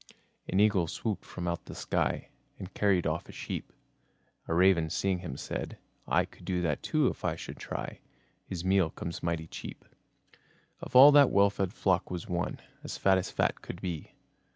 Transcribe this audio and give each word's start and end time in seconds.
An 0.49 0.59
Eagle 0.59 0.87
swooped 0.87 1.23
from 1.23 1.47
out 1.47 1.65
the 1.65 1.75
sky, 1.75 2.29
And 2.57 2.73
carried 2.73 3.05
off 3.05 3.29
a 3.29 3.31
sheep. 3.31 3.71
A 4.47 4.53
Raven 4.55 4.89
seeing 4.89 5.19
him, 5.19 5.37
said: 5.37 5.77
"I 6.07 6.25
Could 6.25 6.43
do 6.43 6.59
that 6.63 6.81
too 6.81 7.05
if 7.05 7.23
I 7.23 7.35
should 7.35 7.57
try. 7.57 7.99
His 8.43 8.65
meal 8.65 8.89
comes 8.89 9.21
mighty 9.21 9.45
cheap." 9.45 9.85
Of 10.79 10.95
all 10.95 11.11
that 11.11 11.29
well 11.29 11.51
fed 11.51 11.71
flock 11.71 12.09
was 12.09 12.27
one 12.27 12.59
As 12.83 12.97
fat 12.97 13.19
as 13.19 13.29
fat 13.29 13.61
could 13.61 13.79
be. 13.79 14.15